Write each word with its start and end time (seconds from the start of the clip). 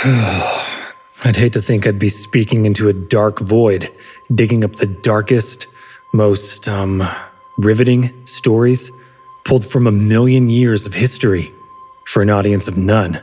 I'd 0.02 1.36
hate 1.36 1.52
to 1.52 1.60
think 1.60 1.86
I'd 1.86 1.98
be 1.98 2.08
speaking 2.08 2.64
into 2.64 2.88
a 2.88 2.92
dark 2.94 3.38
void, 3.38 3.90
digging 4.34 4.64
up 4.64 4.76
the 4.76 4.86
darkest, 4.86 5.66
most, 6.14 6.66
um, 6.68 7.06
riveting 7.58 8.10
stories 8.24 8.90
pulled 9.44 9.62
from 9.62 9.86
a 9.86 9.92
million 9.92 10.48
years 10.48 10.86
of 10.86 10.94
history 10.94 11.52
for 12.06 12.22
an 12.22 12.30
audience 12.30 12.66
of 12.66 12.78
none. 12.78 13.20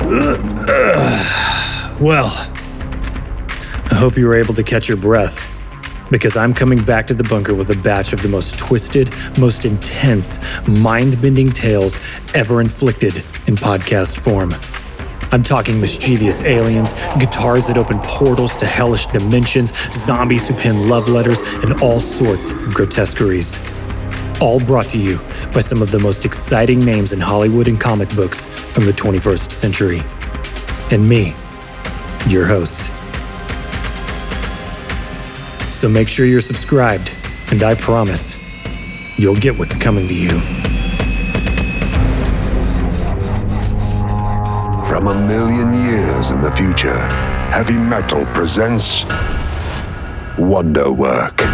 Well, 2.00 2.26
I 3.90 3.94
hope 3.94 4.16
you 4.16 4.26
were 4.26 4.34
able 4.34 4.54
to 4.54 4.62
catch 4.62 4.86
your 4.86 4.98
breath 4.98 5.50
because 6.10 6.36
I'm 6.36 6.54
coming 6.54 6.82
back 6.82 7.06
to 7.08 7.14
the 7.14 7.24
bunker 7.24 7.54
with 7.54 7.70
a 7.70 7.76
batch 7.76 8.12
of 8.12 8.22
the 8.22 8.28
most 8.28 8.58
twisted, 8.58 9.12
most 9.38 9.64
intense, 9.64 10.38
mind 10.66 11.20
bending 11.20 11.50
tales 11.50 11.98
ever 12.34 12.60
inflicted 12.60 13.16
in 13.46 13.56
podcast 13.56 14.18
form. 14.18 14.50
I'm 15.32 15.42
talking 15.42 15.80
mischievous 15.80 16.42
aliens, 16.42 16.92
guitars 17.18 17.66
that 17.66 17.76
open 17.76 17.98
portals 18.00 18.54
to 18.56 18.66
hellish 18.66 19.06
dimensions, 19.06 19.76
zombies 19.92 20.48
who 20.48 20.54
pen 20.54 20.88
love 20.88 21.08
letters, 21.08 21.40
and 21.64 21.80
all 21.82 21.98
sorts 21.98 22.52
of 22.52 22.74
grotesqueries. 22.74 23.58
All 24.40 24.60
brought 24.60 24.88
to 24.90 24.98
you 24.98 25.18
by 25.52 25.60
some 25.60 25.82
of 25.82 25.90
the 25.90 25.98
most 25.98 26.24
exciting 26.24 26.78
names 26.80 27.12
in 27.12 27.20
Hollywood 27.20 27.66
and 27.68 27.80
comic 27.80 28.14
books 28.14 28.44
from 28.44 28.86
the 28.86 28.92
21st 28.92 29.50
century. 29.50 30.02
And 30.92 31.08
me, 31.08 31.34
your 32.28 32.44
host. 32.44 32.90
So 35.76 35.90
make 35.90 36.08
sure 36.08 36.24
you're 36.24 36.40
subscribed, 36.40 37.14
and 37.50 37.62
I 37.62 37.74
promise 37.74 38.38
you'll 39.18 39.36
get 39.36 39.58
what's 39.58 39.76
coming 39.76 40.08
to 40.08 40.14
you. 40.14 40.40
From 44.88 45.08
a 45.08 45.26
million 45.28 45.74
years 45.74 46.30
in 46.30 46.40
the 46.40 46.50
future, 46.52 46.96
Heavy 47.52 47.74
Metal 47.74 48.24
presents 48.32 49.04
Wonderwork. 50.38 51.45